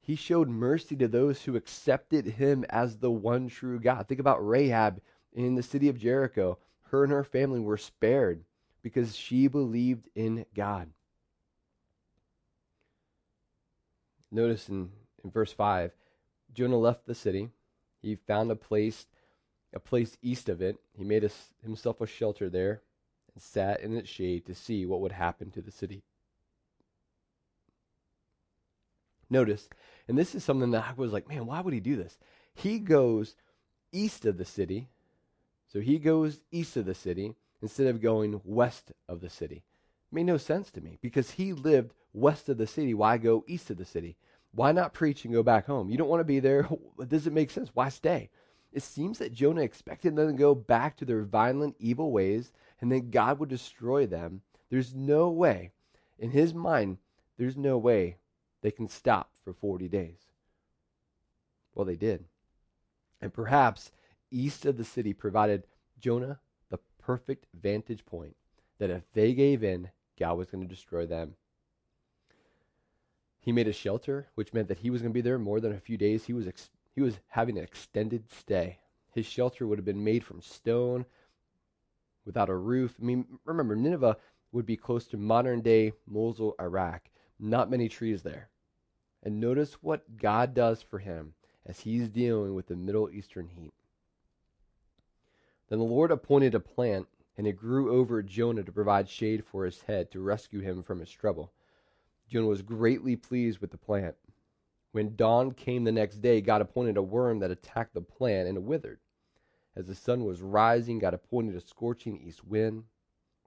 He 0.00 0.16
showed 0.16 0.48
mercy 0.48 0.96
to 0.96 1.06
those 1.06 1.42
who 1.42 1.54
accepted 1.54 2.26
him 2.26 2.64
as 2.70 2.96
the 2.96 3.10
one 3.10 3.48
true 3.48 3.78
God. 3.78 4.08
Think 4.08 4.20
about 4.20 4.46
Rahab 4.46 5.00
in 5.34 5.54
the 5.54 5.62
city 5.62 5.88
of 5.88 5.98
Jericho. 5.98 6.58
Her 6.90 7.04
and 7.04 7.12
her 7.12 7.24
family 7.24 7.60
were 7.60 7.76
spared 7.76 8.42
because 8.82 9.14
she 9.14 9.48
believed 9.48 10.08
in 10.14 10.46
God. 10.54 10.88
Notice 14.30 14.68
in, 14.68 14.90
in 15.24 15.30
verse 15.30 15.52
5, 15.52 15.92
Jonah 16.54 16.78
left 16.78 17.06
the 17.06 17.14
city. 17.14 17.50
He 18.00 18.14
found 18.14 18.50
a 18.50 18.56
place, 18.56 19.06
a 19.72 19.80
place 19.80 20.16
east 20.22 20.48
of 20.48 20.62
it. 20.62 20.76
He 20.96 21.04
made 21.04 21.24
a, 21.24 21.30
himself 21.62 22.00
a 22.00 22.06
shelter 22.06 22.48
there 22.48 22.82
and 23.34 23.42
sat 23.42 23.80
in 23.80 23.96
its 23.96 24.08
shade 24.08 24.46
to 24.46 24.54
see 24.54 24.86
what 24.86 25.00
would 25.00 25.12
happen 25.12 25.50
to 25.52 25.62
the 25.62 25.70
city. 25.70 26.02
Notice, 29.30 29.68
and 30.06 30.16
this 30.16 30.34
is 30.34 30.42
something 30.42 30.70
that 30.70 30.86
I 30.88 30.92
was 30.96 31.12
like, 31.12 31.28
man, 31.28 31.46
why 31.46 31.60
would 31.60 31.74
he 31.74 31.80
do 31.80 31.96
this? 31.96 32.16
He 32.54 32.78
goes 32.78 33.36
east 33.92 34.24
of 34.24 34.38
the 34.38 34.44
city. 34.44 34.88
So 35.70 35.80
he 35.80 35.98
goes 35.98 36.40
east 36.50 36.76
of 36.76 36.86
the 36.86 36.94
city 36.94 37.34
instead 37.60 37.88
of 37.88 38.00
going 38.00 38.40
west 38.44 38.92
of 39.06 39.20
the 39.20 39.28
city. 39.28 39.56
It 39.56 40.14
made 40.14 40.26
no 40.26 40.38
sense 40.38 40.70
to 40.72 40.80
me 40.80 40.98
because 41.02 41.32
he 41.32 41.52
lived 41.52 41.92
west 42.14 42.48
of 42.48 42.56
the 42.56 42.66
city. 42.66 42.94
Why 42.94 43.18
go 43.18 43.44
east 43.46 43.68
of 43.70 43.76
the 43.76 43.84
city? 43.84 44.16
Why 44.58 44.72
not 44.72 44.92
preach 44.92 45.24
and 45.24 45.32
go 45.32 45.44
back 45.44 45.66
home? 45.66 45.88
You 45.88 45.96
don't 45.96 46.08
want 46.08 46.18
to 46.18 46.24
be 46.24 46.40
there. 46.40 46.68
Does 47.06 47.28
it 47.28 47.32
make 47.32 47.48
sense? 47.48 47.70
Why 47.74 47.90
stay? 47.90 48.28
It 48.72 48.82
seems 48.82 49.18
that 49.18 49.32
Jonah 49.32 49.60
expected 49.60 50.16
them 50.16 50.26
to 50.26 50.32
go 50.32 50.52
back 50.52 50.96
to 50.96 51.04
their 51.04 51.22
violent, 51.22 51.76
evil 51.78 52.10
ways 52.10 52.50
and 52.80 52.90
then 52.90 53.10
God 53.10 53.38
would 53.38 53.50
destroy 53.50 54.04
them. 54.04 54.42
There's 54.68 54.92
no 54.92 55.30
way, 55.30 55.70
in 56.18 56.32
his 56.32 56.54
mind, 56.54 56.98
there's 57.36 57.56
no 57.56 57.78
way 57.78 58.16
they 58.60 58.72
can 58.72 58.88
stop 58.88 59.30
for 59.44 59.52
40 59.52 59.86
days. 59.86 60.18
Well, 61.76 61.86
they 61.86 61.94
did. 61.94 62.24
And 63.20 63.32
perhaps 63.32 63.92
east 64.28 64.66
of 64.66 64.76
the 64.76 64.82
city 64.82 65.12
provided 65.12 65.68
Jonah 66.00 66.40
the 66.68 66.80
perfect 66.98 67.46
vantage 67.54 68.04
point 68.04 68.34
that 68.78 68.90
if 68.90 69.04
they 69.12 69.34
gave 69.34 69.62
in, 69.62 69.90
God 70.18 70.36
was 70.36 70.50
going 70.50 70.66
to 70.66 70.74
destroy 70.74 71.06
them. 71.06 71.36
He 73.40 73.52
made 73.52 73.68
a 73.68 73.72
shelter, 73.72 74.28
which 74.34 74.52
meant 74.52 74.68
that 74.68 74.80
he 74.80 74.90
was 74.90 75.00
going 75.00 75.12
to 75.12 75.14
be 75.14 75.20
there 75.20 75.38
more 75.38 75.60
than 75.60 75.72
a 75.72 75.80
few 75.80 75.96
days. 75.96 76.24
He 76.24 76.32
was 76.32 76.46
ex- 76.46 76.70
he 76.94 77.00
was 77.00 77.20
having 77.28 77.58
an 77.58 77.64
extended 77.64 78.30
stay. 78.30 78.78
His 79.14 79.26
shelter 79.26 79.66
would 79.66 79.78
have 79.78 79.84
been 79.84 80.04
made 80.04 80.24
from 80.24 80.42
stone 80.42 81.06
without 82.24 82.50
a 82.50 82.54
roof. 82.54 82.96
I 83.00 83.04
mean, 83.04 83.38
remember, 83.44 83.74
Nineveh 83.74 84.16
would 84.52 84.66
be 84.66 84.76
close 84.76 85.06
to 85.08 85.16
modern 85.16 85.60
day 85.60 85.92
Mosul, 86.06 86.54
Iraq. 86.60 87.10
Not 87.38 87.70
many 87.70 87.88
trees 87.88 88.22
there. 88.22 88.48
And 89.22 89.40
notice 89.40 89.82
what 89.82 90.16
God 90.16 90.54
does 90.54 90.82
for 90.82 90.98
him 90.98 91.34
as 91.64 91.80
he's 91.80 92.08
dealing 92.08 92.54
with 92.54 92.66
the 92.66 92.76
Middle 92.76 93.10
Eastern 93.10 93.48
heat. 93.48 93.72
Then 95.68 95.78
the 95.78 95.84
Lord 95.84 96.10
appointed 96.10 96.54
a 96.54 96.60
plant, 96.60 97.08
and 97.36 97.46
it 97.46 97.52
grew 97.52 97.92
over 97.92 98.22
Jonah 98.22 98.64
to 98.64 98.72
provide 98.72 99.08
shade 99.08 99.44
for 99.44 99.64
his 99.64 99.82
head 99.82 100.10
to 100.10 100.20
rescue 100.20 100.60
him 100.60 100.82
from 100.82 101.00
his 101.00 101.10
trouble. 101.10 101.52
Jonah 102.28 102.46
was 102.46 102.62
greatly 102.62 103.16
pleased 103.16 103.60
with 103.60 103.70
the 103.70 103.78
plant. 103.78 104.14
When 104.92 105.16
dawn 105.16 105.52
came 105.52 105.84
the 105.84 105.92
next 105.92 106.16
day, 106.16 106.40
God 106.40 106.60
appointed 106.60 106.96
a 106.96 107.02
worm 107.02 107.40
that 107.40 107.50
attacked 107.50 107.94
the 107.94 108.00
plant 108.00 108.48
and 108.48 108.56
it 108.56 108.62
withered. 108.62 109.00
As 109.76 109.86
the 109.86 109.94
sun 109.94 110.24
was 110.24 110.42
rising, 110.42 110.98
God 110.98 111.14
appointed 111.14 111.54
a 111.54 111.60
scorching 111.60 112.18
east 112.18 112.44
wind. 112.44 112.84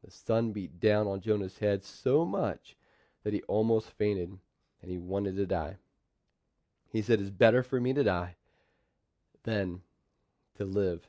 The 0.04 0.12
sun 0.12 0.52
beat 0.52 0.80
down 0.80 1.08
on 1.08 1.22
Jonah's 1.22 1.58
head 1.58 1.84
so 1.84 2.26
much 2.26 2.76
that 3.24 3.34
he 3.34 3.42
almost 3.44 3.92
fainted 3.92 4.38
and 4.82 4.92
he 4.92 4.98
wanted 4.98 5.36
to 5.36 5.46
die. 5.46 5.78
He 6.92 7.02
said, 7.02 7.20
It's 7.20 7.30
better 7.30 7.64
for 7.64 7.80
me 7.80 7.94
to 7.94 8.04
die 8.04 8.36
than 9.44 9.82
to 10.56 10.66
live. 10.66 11.08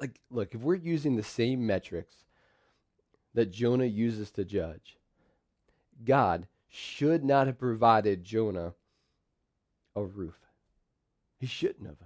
Like, 0.00 0.20
look, 0.30 0.54
if 0.54 0.60
we're 0.60 0.74
using 0.74 1.16
the 1.16 1.22
same 1.22 1.66
metrics 1.66 2.24
that 3.32 3.52
Jonah 3.52 3.84
uses 3.84 4.30
to 4.32 4.44
judge, 4.44 4.98
God 6.04 6.46
should 6.74 7.24
not 7.24 7.46
have 7.46 7.58
provided 7.58 8.24
Jonah 8.24 8.74
a 9.94 10.02
roof. 10.02 10.38
He 11.38 11.46
shouldn't 11.46 11.86
have. 11.86 11.98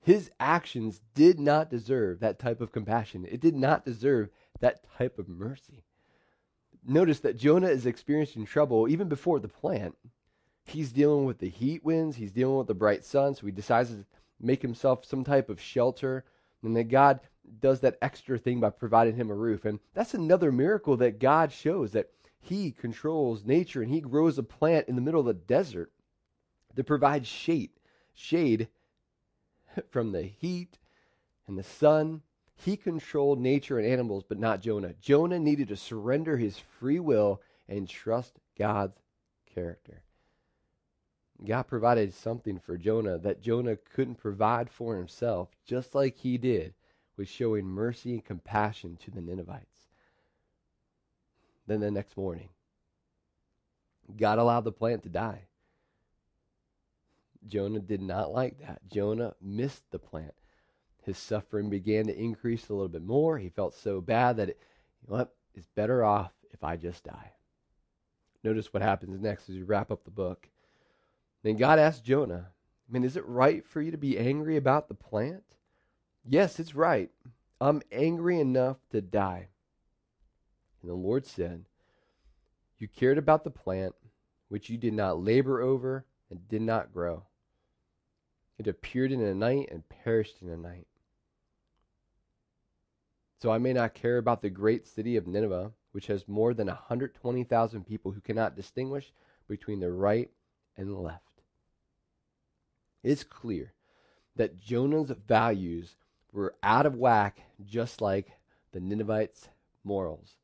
His 0.00 0.30
actions 0.40 1.02
did 1.14 1.38
not 1.38 1.68
deserve 1.68 2.20
that 2.20 2.38
type 2.38 2.62
of 2.62 2.72
compassion. 2.72 3.26
It 3.30 3.40
did 3.40 3.54
not 3.54 3.84
deserve 3.84 4.30
that 4.60 4.80
type 4.96 5.18
of 5.18 5.28
mercy. 5.28 5.82
Notice 6.86 7.20
that 7.20 7.36
Jonah 7.36 7.68
is 7.68 7.84
experiencing 7.84 8.46
trouble 8.46 8.88
even 8.88 9.08
before 9.08 9.40
the 9.40 9.48
plant. 9.48 9.94
He's 10.64 10.92
dealing 10.92 11.26
with 11.26 11.38
the 11.38 11.50
heat 11.50 11.84
winds, 11.84 12.16
he's 12.16 12.32
dealing 12.32 12.56
with 12.56 12.66
the 12.66 12.74
bright 12.74 13.04
sun, 13.04 13.34
so 13.34 13.44
he 13.44 13.52
decides 13.52 13.90
to 13.90 14.06
make 14.40 14.62
himself 14.62 15.04
some 15.04 15.24
type 15.24 15.50
of 15.50 15.60
shelter. 15.60 16.24
And 16.62 16.74
then 16.74 16.88
God 16.88 17.20
does 17.60 17.80
that 17.80 17.98
extra 18.00 18.38
thing 18.38 18.60
by 18.60 18.70
providing 18.70 19.16
him 19.16 19.30
a 19.30 19.34
roof. 19.34 19.66
And 19.66 19.80
that's 19.92 20.14
another 20.14 20.50
miracle 20.50 20.96
that 20.98 21.18
God 21.18 21.52
shows 21.52 21.92
that 21.92 22.10
he 22.40 22.70
controls 22.70 23.44
nature 23.44 23.82
and 23.82 23.90
he 23.90 24.00
grows 24.00 24.38
a 24.38 24.42
plant 24.42 24.88
in 24.88 24.94
the 24.94 25.02
middle 25.02 25.20
of 25.20 25.26
the 25.26 25.34
desert 25.34 25.92
that 26.74 26.84
provides 26.84 27.28
shade, 27.28 27.70
shade 28.14 28.68
from 29.90 30.12
the 30.12 30.22
heat 30.22 30.78
and 31.46 31.58
the 31.58 31.62
sun. 31.62 32.22
He 32.54 32.76
controlled 32.76 33.40
nature 33.40 33.78
and 33.78 33.86
animals, 33.86 34.24
but 34.28 34.38
not 34.38 34.62
Jonah. 34.62 34.94
Jonah 35.00 35.38
needed 35.38 35.68
to 35.68 35.76
surrender 35.76 36.36
his 36.36 36.58
free 36.58 36.98
will 36.98 37.40
and 37.68 37.88
trust 37.88 38.38
God's 38.56 38.98
character. 39.46 40.02
God 41.44 41.64
provided 41.64 42.12
something 42.12 42.58
for 42.58 42.76
Jonah 42.76 43.18
that 43.18 43.40
Jonah 43.40 43.76
couldn't 43.76 44.16
provide 44.16 44.68
for 44.70 44.96
himself, 44.96 45.50
just 45.64 45.94
like 45.94 46.16
he 46.16 46.36
did 46.36 46.74
with 47.16 47.28
showing 47.28 47.64
mercy 47.64 48.12
and 48.12 48.24
compassion 48.24 48.96
to 49.04 49.10
the 49.10 49.20
Ninevites. 49.20 49.77
Then 51.68 51.80
the 51.80 51.90
next 51.90 52.16
morning, 52.16 52.48
God 54.16 54.38
allowed 54.38 54.64
the 54.64 54.72
plant 54.72 55.02
to 55.02 55.10
die. 55.10 55.42
Jonah 57.46 57.80
did 57.80 58.00
not 58.00 58.32
like 58.32 58.58
that. 58.60 58.80
Jonah 58.90 59.34
missed 59.40 59.90
the 59.90 59.98
plant. 59.98 60.32
His 61.04 61.18
suffering 61.18 61.68
began 61.68 62.06
to 62.06 62.18
increase 62.18 62.68
a 62.68 62.72
little 62.72 62.88
bit 62.88 63.04
more. 63.04 63.38
He 63.38 63.50
felt 63.50 63.74
so 63.74 64.00
bad 64.00 64.38
that 64.38 64.48
it, 64.48 64.58
you 65.06 65.14
know 65.14 65.28
it's 65.54 65.68
better 65.74 66.02
off 66.02 66.32
if 66.52 66.64
I 66.64 66.76
just 66.76 67.04
die. 67.04 67.32
Notice 68.42 68.72
what 68.72 68.82
happens 68.82 69.20
next 69.20 69.50
as 69.50 69.56
we 69.56 69.62
wrap 69.62 69.90
up 69.90 70.04
the 70.04 70.10
book. 70.10 70.48
Then 71.42 71.56
God 71.56 71.78
asked 71.78 72.02
Jonah, 72.02 72.48
I 72.88 72.92
mean, 72.92 73.04
is 73.04 73.16
it 73.16 73.26
right 73.26 73.64
for 73.66 73.82
you 73.82 73.90
to 73.90 73.98
be 73.98 74.18
angry 74.18 74.56
about 74.56 74.88
the 74.88 74.94
plant? 74.94 75.44
Yes, 76.24 76.58
it's 76.58 76.74
right. 76.74 77.10
I'm 77.60 77.82
angry 77.92 78.40
enough 78.40 78.78
to 78.90 79.02
die. 79.02 79.48
And 80.82 80.90
the 80.90 80.94
Lord 80.94 81.26
said, 81.26 81.64
You 82.78 82.88
cared 82.88 83.18
about 83.18 83.44
the 83.44 83.50
plant, 83.50 83.94
which 84.48 84.70
you 84.70 84.78
did 84.78 84.94
not 84.94 85.22
labor 85.22 85.60
over 85.60 86.04
and 86.30 86.48
did 86.48 86.62
not 86.62 86.92
grow. 86.92 87.24
It 88.58 88.66
appeared 88.66 89.12
in 89.12 89.20
a 89.20 89.34
night 89.34 89.68
and 89.70 89.88
perished 89.88 90.42
in 90.42 90.48
a 90.48 90.56
night. 90.56 90.86
So 93.40 93.50
I 93.50 93.58
may 93.58 93.72
not 93.72 93.94
care 93.94 94.18
about 94.18 94.42
the 94.42 94.50
great 94.50 94.86
city 94.86 95.16
of 95.16 95.28
Nineveh, 95.28 95.72
which 95.92 96.08
has 96.08 96.26
more 96.26 96.54
than 96.54 96.66
120,000 96.66 97.84
people 97.84 98.12
who 98.12 98.20
cannot 98.20 98.56
distinguish 98.56 99.12
between 99.48 99.80
the 99.80 99.92
right 99.92 100.30
and 100.76 100.88
the 100.88 100.98
left. 100.98 101.22
It's 103.02 103.22
clear 103.22 103.72
that 104.34 104.58
Jonah's 104.58 105.10
values 105.10 105.96
were 106.32 106.54
out 106.62 106.84
of 106.84 106.96
whack, 106.96 107.40
just 107.64 108.00
like 108.00 108.32
the 108.72 108.80
Ninevites' 108.80 109.48
morals. 109.84 110.36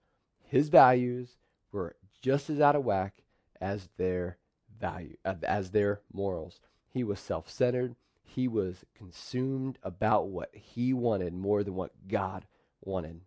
His 0.46 0.68
values 0.68 1.36
were 1.72 1.96
just 2.22 2.48
as 2.50 2.60
out 2.60 2.76
of 2.76 2.84
whack 2.84 3.22
as 3.60 3.88
their 3.96 4.38
value 4.78 5.16
uh, 5.24 5.34
as 5.42 5.70
their 5.70 6.00
morals. 6.12 6.60
He 6.88 7.04
was 7.04 7.18
self-centered. 7.20 7.96
He 8.22 8.48
was 8.48 8.84
consumed 8.94 9.78
about 9.82 10.28
what 10.28 10.50
he 10.54 10.92
wanted 10.92 11.34
more 11.34 11.62
than 11.62 11.74
what 11.74 12.08
God 12.08 12.46
wanted. 12.82 13.20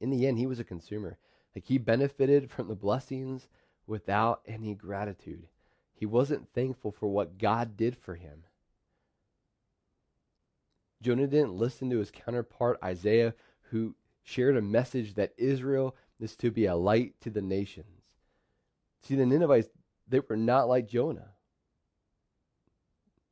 In 0.00 0.10
the 0.10 0.26
end, 0.26 0.38
he 0.38 0.46
was 0.46 0.60
a 0.60 0.64
consumer. 0.64 1.18
Like 1.54 1.64
he 1.66 1.78
benefited 1.78 2.50
from 2.50 2.68
the 2.68 2.74
blessings 2.74 3.48
without 3.86 4.42
any 4.46 4.74
gratitude. 4.74 5.46
He 5.94 6.04
wasn't 6.04 6.52
thankful 6.52 6.92
for 6.92 7.06
what 7.06 7.38
God 7.38 7.76
did 7.76 7.96
for 7.96 8.14
him. 8.14 8.44
Jonah 11.02 11.26
didn't 11.26 11.56
listen 11.56 11.88
to 11.90 11.98
his 11.98 12.10
counterpart 12.10 12.78
Isaiah, 12.82 13.34
who 13.70 13.94
shared 14.26 14.56
a 14.56 14.62
message 14.62 15.14
that 15.14 15.32
Israel 15.38 15.94
is 16.18 16.34
to 16.34 16.50
be 16.50 16.66
a 16.66 16.74
light 16.74 17.14
to 17.20 17.30
the 17.30 17.40
nations. 17.40 18.02
See, 19.02 19.14
the 19.14 19.24
Ninevites, 19.24 19.68
they 20.08 20.18
were 20.18 20.36
not 20.36 20.68
like 20.68 20.88
Jonah. 20.88 21.28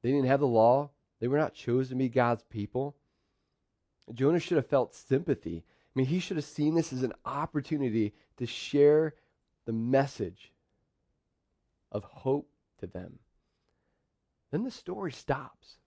They 0.02 0.12
didn't 0.12 0.28
have 0.28 0.38
the 0.38 0.46
law, 0.46 0.90
they 1.20 1.26
were 1.26 1.36
not 1.36 1.52
chosen 1.52 1.98
to 1.98 2.04
be 2.04 2.08
God's 2.08 2.44
people. 2.44 2.94
Jonah 4.12 4.38
should 4.38 4.56
have 4.56 4.68
felt 4.68 4.94
sympathy. 4.94 5.64
I 5.66 5.98
mean, 5.98 6.06
he 6.06 6.20
should 6.20 6.36
have 6.36 6.44
seen 6.44 6.74
this 6.74 6.92
as 6.92 7.02
an 7.02 7.14
opportunity 7.24 8.14
to 8.36 8.46
share 8.46 9.14
the 9.64 9.72
message 9.72 10.52
of 11.90 12.04
hope 12.04 12.48
to 12.78 12.86
them. 12.86 13.18
Then 14.52 14.62
the 14.62 14.70
story 14.70 15.10
stops. 15.10 15.78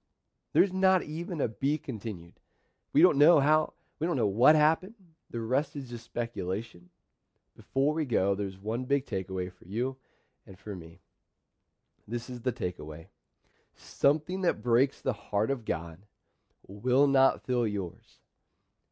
There's 0.51 0.73
not 0.73 1.03
even 1.03 1.39
a 1.39 1.47
be 1.47 1.77
continued. 1.77 2.41
We 2.91 3.01
don't 3.01 3.17
know 3.17 3.39
how, 3.39 3.73
we 3.99 4.07
don't 4.07 4.17
know 4.17 4.27
what 4.27 4.55
happened. 4.55 4.93
The 5.29 5.39
rest 5.39 5.75
is 5.75 5.89
just 5.89 6.05
speculation. 6.05 6.89
Before 7.55 7.93
we 7.93 8.05
go, 8.05 8.35
there's 8.35 8.57
one 8.57 8.85
big 8.85 9.05
takeaway 9.05 9.51
for 9.51 9.65
you 9.65 9.97
and 10.45 10.57
for 10.57 10.75
me. 10.75 10.99
This 12.07 12.29
is 12.29 12.41
the 12.41 12.53
takeaway 12.53 13.07
something 13.77 14.41
that 14.41 14.63
breaks 14.63 15.01
the 15.01 15.13
heart 15.13 15.51
of 15.51 15.63
God 15.63 15.99
will 16.67 17.07
not 17.07 17.45
fill 17.45 17.67
yours. 17.67 18.19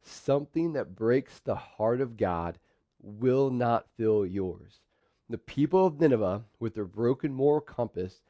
Something 0.02 0.72
that 0.74 0.94
breaks 0.94 1.40
the 1.40 1.56
heart 1.56 2.00
of 2.00 2.16
God 2.16 2.58
will 3.02 3.50
not 3.50 3.86
fill 3.96 4.24
yours. 4.24 4.80
The 5.28 5.38
people 5.38 5.86
of 5.86 6.00
Nineveh, 6.00 6.44
with 6.60 6.74
their 6.74 6.84
broken 6.84 7.32
moral 7.32 7.60
compass, 7.60 8.22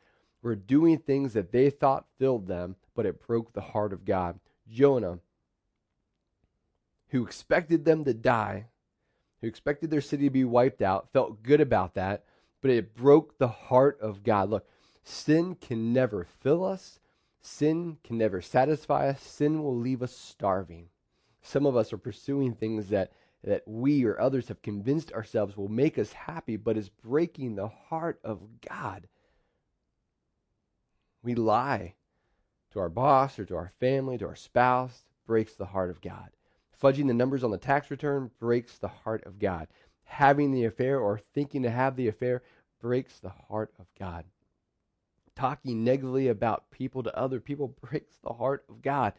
were 0.43 0.57
doing 0.57 0.99
things 0.99 1.35
that 1.35 1.53
they 1.53 1.69
thought 1.69 2.07
filled 2.19 2.47
them, 2.47 2.77
but 2.95 3.05
it 3.05 3.25
broke 3.27 3.53
the 3.53 3.61
heart 3.61 3.93
of 3.93 4.07
God. 4.07 4.41
Jonah, 4.69 5.19
who 7.09 7.25
expected 7.25 7.85
them 7.85 8.05
to 8.05 8.15
die, 8.15 8.67
who 9.41 9.47
expected 9.47 9.91
their 9.91 10.01
city 10.01 10.25
to 10.25 10.31
be 10.31 10.45
wiped 10.45 10.83
out, 10.83 11.13
felt 11.13 11.43
good 11.43 11.61
about 11.61 11.95
that, 11.95 12.25
but 12.61 12.71
it 12.71 12.95
broke 12.95 13.39
the 13.39 13.49
heart 13.49 13.99
of 14.01 14.25
God. 14.25 14.51
Look, 14.51 14.69
sin 15.05 15.55
can 15.55 15.93
never 15.93 16.25
fill 16.25 16.65
us, 16.65 16.99
sin 17.41 17.99
can 18.03 18.19
never 18.19 18.41
satisfy 18.41 19.09
us, 19.09 19.23
sin 19.23 19.63
will 19.63 19.77
leave 19.77 20.03
us 20.03 20.17
starving. 20.17 20.89
Some 21.43 21.65
of 21.65 21.77
us 21.77 21.93
are 21.93 21.99
pursuing 21.99 22.55
things 22.55 22.89
that, 22.89 23.13
that 23.45 23.63
we 23.67 24.05
or 24.05 24.21
others 24.21 24.49
have 24.49 24.63
convinced 24.63 25.13
ourselves 25.13 25.57
will 25.57 25.69
make 25.69 25.97
us 25.97 26.13
happy, 26.13 26.57
but 26.57 26.77
is 26.77 26.89
breaking 26.89 27.55
the 27.55 27.69
heart 27.69 28.19
of 28.25 28.41
God. 28.69 29.07
We 31.23 31.37
lie 31.37 31.95
to 32.73 32.81
our 32.81 32.89
boss 32.89 33.39
or 33.39 33.45
to 33.45 33.57
our 33.57 33.73
family, 33.79 34.19
to 34.19 34.27
our 34.27 34.37
spouse, 34.37 35.05
breaks 35.27 35.55
the 35.55 35.67
heart 35.67 35.91
of 35.91 36.01
God. 36.01 36.31
Fudging 36.83 37.07
the 37.07 37.15
numbers 37.15 37.43
on 37.43 37.51
the 37.51 37.59
tax 37.59 37.91
return 37.91 38.31
breaks 38.39 38.79
the 38.79 38.89
heart 38.89 39.25
of 39.25 39.39
God. 39.39 39.69
Having 40.05 40.53
the 40.53 40.65
affair 40.65 41.01
or 41.01 41.21
thinking 41.35 41.63
to 41.63 41.71
have 41.71 41.97
the 41.97 42.09
affair 42.09 42.43
breaks 42.81 43.19
the 43.19 43.33
heart 43.49 43.73
of 43.79 43.87
God. 43.99 44.25
Talking 45.35 45.85
negatively 45.85 46.29
about 46.29 46.71
people 46.71 47.03
to 47.03 47.19
other 47.19 47.41
people 47.41 47.69
breaks 47.81 48.17
the 48.23 48.33
heart 48.33 48.65
of 48.69 48.83
God. 48.83 49.15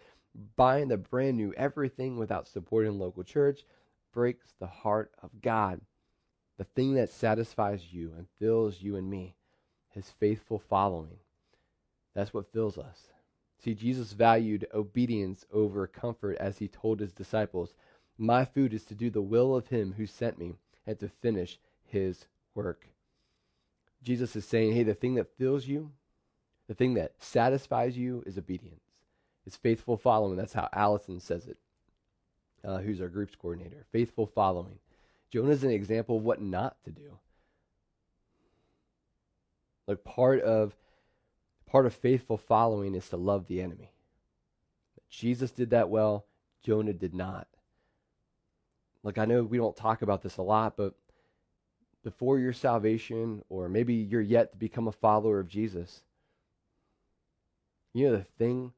Buying 0.56 0.88
the 0.88 0.98
brand 0.98 1.38
new 1.38 1.54
everything 1.58 2.18
without 2.18 2.48
supporting 2.48 3.00
local 3.00 3.24
church 3.24 3.66
breaks 4.14 4.54
the 4.60 4.68
heart 4.68 5.12
of 5.22 5.42
God. 5.42 5.82
The 6.58 6.64
thing 6.64 6.96
that 6.96 7.10
satisfies 7.10 7.92
you 7.92 8.14
and 8.18 8.28
fills 8.40 8.82
you 8.82 8.96
and 8.96 9.10
me, 9.10 9.36
his 9.90 10.10
faithful 10.20 10.60
following. 10.60 11.18
That's 12.14 12.34
what 12.34 12.52
fills 12.52 12.78
us. 12.78 13.10
See, 13.64 13.74
Jesus 13.74 14.14
valued 14.14 14.68
obedience 14.74 15.46
over 15.52 15.88
comfort 15.88 16.38
as 16.40 16.60
he 16.60 16.68
told 16.68 17.00
his 17.00 17.12
disciples, 17.12 17.74
My 18.18 18.46
food 18.46 18.74
is 18.74 18.84
to 18.86 18.96
do 18.96 19.10
the 19.10 19.22
will 19.22 19.56
of 19.56 19.68
him 19.68 19.96
who 19.98 20.06
sent 20.06 20.38
me 20.38 20.56
and 20.86 21.00
to 21.00 21.10
finish 21.10 21.60
his 21.84 22.28
work. 22.54 22.88
Jesus 24.04 24.36
is 24.36 24.46
saying, 24.46 24.74
hey, 24.74 24.84
the 24.84 24.94
thing 24.94 25.16
that 25.16 25.36
fills 25.38 25.68
you, 25.68 25.92
the 26.68 26.74
thing 26.74 26.94
that 26.96 27.14
satisfies 27.20 27.98
you 27.98 28.24
is 28.26 28.38
obedience. 28.38 28.84
It's 29.46 29.56
faithful 29.56 29.98
following. 29.98 30.38
That's 30.38 30.54
how 30.54 30.70
Allison 30.74 31.20
says 31.20 31.48
it, 31.48 31.58
uh, 32.64 32.78
who's 32.78 33.02
our 33.02 33.08
groups 33.08 33.36
coordinator. 33.36 33.86
Faithful 33.92 34.26
following. 34.26 34.80
Jonah 35.32 35.52
is 35.52 35.64
an 35.64 35.72
example 35.72 36.18
of 36.18 36.24
what 36.24 36.42
not 36.42 36.78
to 36.86 36.92
do. 36.92 37.18
Like 39.88 40.04
part 40.04 40.42
of 40.42 40.76
part 41.68 41.86
of 41.86 41.94
faithful 41.94 42.38
following 42.38 42.96
is 42.96 43.10
to 43.10 43.18
love 43.18 43.48
the 43.48 43.62
enemy. 43.62 43.92
Jesus 45.10 45.52
did 45.52 45.70
that 45.70 45.90
well, 45.90 46.26
Jonah 46.64 46.94
did 46.94 47.14
not. 47.14 47.48
Like 49.04 49.18
I 49.18 49.26
know 49.26 49.44
we 49.44 49.58
don't 49.58 49.76
talk 49.76 50.02
about 50.02 50.22
this 50.22 50.38
a 50.38 50.42
lot, 50.42 50.76
but 50.76 50.96
before 52.04 52.40
your 52.40 52.54
salvation, 52.54 53.44
or 53.50 53.70
maybe 53.70 53.94
you're 53.94 54.22
yet 54.22 54.52
to 54.52 54.58
become 54.58 54.88
a 54.88 54.94
follower 54.94 55.40
of 55.40 55.48
Jesus, 55.48 56.02
you 57.94 58.06
know 58.06 58.16
the 58.16 58.24
thing 58.24 58.74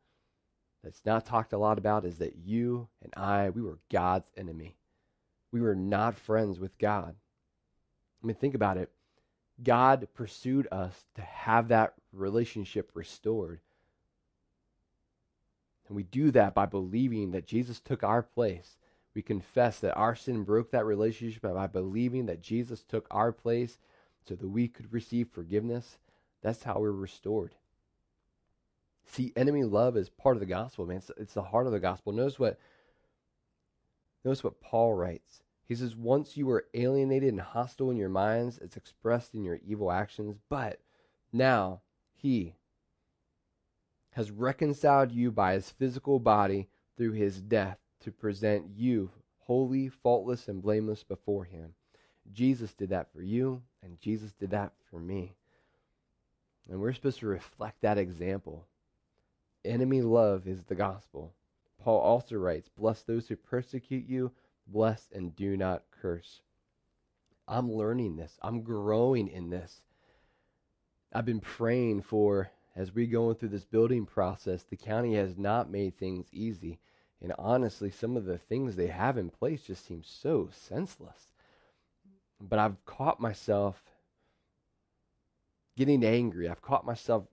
that's 0.83 1.01
not 1.05 1.25
talked 1.25 1.53
a 1.53 1.57
lot 1.57 1.77
about 1.77 2.05
is 2.05 2.17
that 2.17 2.37
you 2.43 2.87
and 3.03 3.13
I, 3.15 3.49
we 3.49 3.61
were 3.61 3.79
God's 3.91 4.29
enemy. 4.37 4.75
We 5.51 5.61
were 5.61 5.75
not 5.75 6.17
friends 6.17 6.59
with 6.59 6.77
God. 6.77 7.15
I 8.23 8.27
mean, 8.27 8.35
think 8.35 8.55
about 8.55 8.77
it. 8.77 8.89
God 9.63 10.07
pursued 10.13 10.67
us 10.71 11.05
to 11.15 11.21
have 11.21 11.67
that 11.67 11.93
relationship 12.13 12.91
restored. 12.93 13.59
And 15.87 15.95
we 15.95 16.03
do 16.03 16.31
that 16.31 16.53
by 16.53 16.65
believing 16.65 17.31
that 17.31 17.47
Jesus 17.47 17.79
took 17.79 18.03
our 18.03 18.21
place. 18.21 18.77
We 19.15 19.21
confess 19.21 19.79
that 19.79 19.95
our 19.95 20.15
sin 20.15 20.43
broke 20.43 20.71
that 20.71 20.85
relationship 20.85 21.41
by 21.41 21.67
believing 21.67 22.27
that 22.27 22.41
Jesus 22.41 22.83
took 22.83 23.07
our 23.09 23.31
place 23.31 23.79
so 24.27 24.35
that 24.35 24.47
we 24.47 24.67
could 24.67 24.93
receive 24.93 25.29
forgiveness. 25.29 25.97
That's 26.41 26.63
how 26.63 26.79
we're 26.79 26.91
restored. 26.91 27.55
See, 29.07 29.33
enemy 29.35 29.63
love 29.63 29.97
is 29.97 30.09
part 30.09 30.35
of 30.35 30.39
the 30.39 30.45
gospel, 30.45 30.85
man. 30.85 30.97
It's, 30.97 31.11
it's 31.17 31.33
the 31.33 31.41
heart 31.41 31.65
of 31.65 31.71
the 31.71 31.79
gospel. 31.79 32.13
Notice 32.13 32.37
what 32.37 32.59
notice 34.23 34.43
what 34.43 34.61
Paul 34.61 34.93
writes. 34.93 35.41
He 35.69 35.75
says, 35.75 35.95
Once 35.95 36.35
you 36.35 36.47
were 36.47 36.65
alienated 36.73 37.29
and 37.29 37.39
hostile 37.39 37.91
in 37.91 37.97
your 37.97 38.09
minds, 38.09 38.57
it's 38.57 38.75
expressed 38.75 39.35
in 39.35 39.43
your 39.43 39.59
evil 39.63 39.91
actions, 39.91 40.35
but 40.49 40.81
now 41.31 41.81
he 42.15 42.55
has 44.13 44.31
reconciled 44.31 45.11
you 45.11 45.31
by 45.31 45.53
his 45.53 45.69
physical 45.69 46.19
body 46.19 46.67
through 46.97 47.11
his 47.11 47.39
death 47.39 47.77
to 47.99 48.11
present 48.11 48.65
you 48.75 49.11
holy, 49.37 49.89
faultless, 49.89 50.47
and 50.47 50.63
blameless 50.63 51.03
before 51.03 51.43
him. 51.43 51.75
Jesus 52.33 52.73
did 52.73 52.89
that 52.89 53.13
for 53.13 53.21
you, 53.21 53.61
and 53.83 53.99
Jesus 53.99 54.31
did 54.33 54.49
that 54.49 54.73
for 54.89 54.99
me. 54.99 55.35
And 56.67 56.81
we're 56.81 56.93
supposed 56.93 57.19
to 57.19 57.27
reflect 57.27 57.81
that 57.81 57.97
example 57.99 58.65
enemy 59.65 60.01
love 60.01 60.47
is 60.47 60.63
the 60.63 60.75
gospel. 60.75 61.33
Paul 61.83 61.99
also 61.99 62.37
writes, 62.37 62.69
Bless 62.69 63.03
those 63.03 63.27
who 63.27 63.35
persecute 63.35 64.07
you, 64.07 64.31
bless 64.71 65.09
and 65.13 65.35
do 65.35 65.57
not 65.57 65.83
curse. 66.01 66.41
I'm 67.47 67.71
learning 67.71 68.15
this, 68.15 68.37
I'm 68.41 68.61
growing 68.61 69.27
in 69.27 69.49
this. 69.49 69.81
I've 71.11 71.25
been 71.25 71.39
praying 71.39 72.03
for, 72.03 72.51
as 72.75 72.93
we 72.93 73.07
going 73.07 73.35
through 73.35 73.49
this 73.49 73.65
building 73.65 74.05
process, 74.05 74.63
the 74.63 74.77
county 74.77 75.15
has 75.15 75.37
not 75.37 75.71
made 75.71 75.97
things 75.97 76.27
easy. 76.31 76.79
And 77.21 77.33
honestly, 77.37 77.89
some 77.89 78.15
of 78.15 78.25
the 78.25 78.37
things 78.37 78.75
they 78.75 78.87
have 78.87 79.17
in 79.17 79.29
place 79.29 79.63
just 79.63 79.85
seem 79.85 80.03
so 80.03 80.49
senseless. 80.51 81.31
But 82.39 82.59
I've 82.59 82.85
caught 82.85 83.19
myself 83.19 83.81
getting 85.75 86.03
angry. 86.03 86.47
I've 86.47 86.61
caught 86.61 86.85
myself 86.85 87.25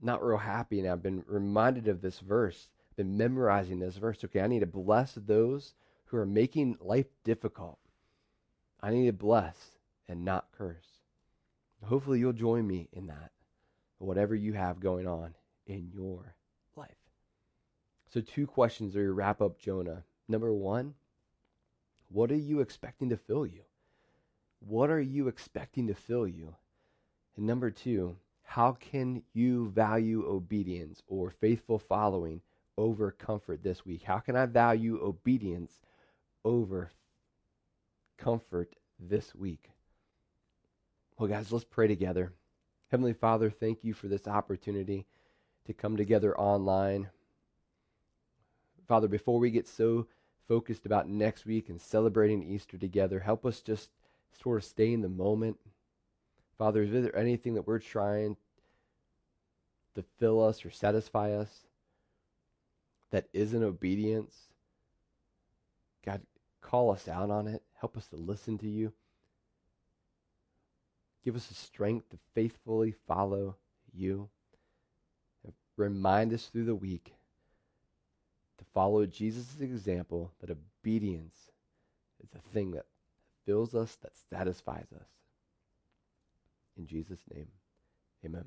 not 0.00 0.22
real 0.22 0.36
happy, 0.36 0.78
and 0.78 0.88
I've 0.88 1.02
been 1.02 1.24
reminded 1.26 1.88
of 1.88 2.02
this 2.02 2.20
verse, 2.20 2.68
been 2.96 3.16
memorizing 3.16 3.78
this 3.78 3.96
verse. 3.96 4.22
Okay, 4.24 4.40
I 4.40 4.46
need 4.46 4.60
to 4.60 4.66
bless 4.66 5.14
those 5.14 5.74
who 6.12 6.18
are 6.18 6.26
making 6.26 6.76
life 6.78 7.06
difficult. 7.24 7.78
I 8.82 8.90
need 8.90 9.06
to 9.06 9.12
bless 9.14 9.56
and 10.06 10.24
not 10.26 10.52
curse. 10.56 11.00
Hopefully, 11.82 12.20
you'll 12.20 12.34
join 12.34 12.66
me 12.66 12.88
in 12.92 13.06
that, 13.06 13.32
whatever 13.98 14.34
you 14.34 14.52
have 14.52 14.78
going 14.78 15.08
on 15.08 15.34
in 15.66 15.90
your 15.92 16.36
life. 16.76 16.90
So, 18.12 18.20
two 18.20 18.46
questions 18.46 18.94
are 18.94 19.00
your 19.00 19.14
wrap 19.14 19.40
up 19.40 19.58
Jonah. 19.58 20.04
Number 20.28 20.52
one, 20.52 20.94
what 22.10 22.30
are 22.30 22.36
you 22.36 22.60
expecting 22.60 23.08
to 23.08 23.16
fill 23.16 23.46
you? 23.46 23.62
What 24.60 24.90
are 24.90 25.00
you 25.00 25.28
expecting 25.28 25.86
to 25.88 25.94
fill 25.94 26.28
you? 26.28 26.54
And 27.36 27.46
number 27.46 27.70
two, 27.70 28.16
how 28.42 28.72
can 28.72 29.22
you 29.32 29.70
value 29.70 30.26
obedience 30.28 31.02
or 31.08 31.30
faithful 31.30 31.78
following 31.78 32.42
over 32.76 33.10
comfort 33.10 33.62
this 33.62 33.86
week? 33.86 34.02
How 34.02 34.18
can 34.18 34.36
I 34.36 34.44
value 34.44 35.00
obedience 35.02 35.80
over 36.44 36.90
comfort 38.18 38.74
this 38.98 39.34
week? 39.34 39.70
Well, 41.18 41.28
guys, 41.28 41.52
let's 41.52 41.64
pray 41.64 41.88
together. 41.88 42.32
Heavenly 42.90 43.12
Father, 43.12 43.50
thank 43.50 43.84
you 43.84 43.94
for 43.94 44.08
this 44.08 44.26
opportunity 44.26 45.06
to 45.66 45.72
come 45.72 45.96
together 45.96 46.36
online. 46.38 47.08
Father, 48.88 49.08
before 49.08 49.38
we 49.38 49.50
get 49.50 49.66
so 49.66 50.06
focused 50.48 50.84
about 50.84 51.08
next 51.08 51.46
week 51.46 51.68
and 51.68 51.80
celebrating 51.80 52.42
Easter 52.42 52.76
together, 52.76 53.20
help 53.20 53.46
us 53.46 53.60
just 53.60 53.90
sort 54.42 54.58
of 54.58 54.64
stay 54.64 54.92
in 54.92 55.00
the 55.00 55.08
moment. 55.08 55.58
Father, 56.58 56.82
is 56.82 56.90
there 56.90 57.16
anything 57.16 57.54
that 57.54 57.66
we're 57.66 57.78
trying 57.78 58.36
to 59.94 60.04
fill 60.18 60.44
us 60.44 60.64
or 60.64 60.70
satisfy 60.70 61.32
us 61.32 61.66
that 63.10 63.26
isn't 63.32 63.62
obedience? 63.62 64.36
Call 66.72 66.90
us 66.90 67.06
out 67.06 67.30
on 67.30 67.48
it. 67.48 67.62
Help 67.78 67.98
us 67.98 68.06
to 68.06 68.16
listen 68.16 68.56
to 68.56 68.66
you. 68.66 68.94
Give 71.22 71.36
us 71.36 71.46
the 71.46 71.54
strength 71.54 72.08
to 72.08 72.18
faithfully 72.34 72.94
follow 73.06 73.56
you. 73.92 74.30
Remind 75.76 76.32
us 76.32 76.46
through 76.46 76.64
the 76.64 76.74
week 76.74 77.12
to 78.56 78.64
follow 78.72 79.04
Jesus' 79.04 79.60
example 79.60 80.32
that 80.40 80.50
obedience 80.50 81.50
is 82.22 82.30
the 82.30 82.40
thing 82.54 82.70
that 82.70 82.86
fills 83.44 83.74
us, 83.74 83.96
that 83.96 84.12
satisfies 84.30 84.86
us. 84.94 85.08
In 86.78 86.86
Jesus' 86.86 87.20
name, 87.34 87.48
amen. 88.24 88.46